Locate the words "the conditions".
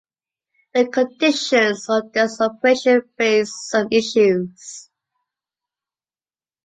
0.73-1.85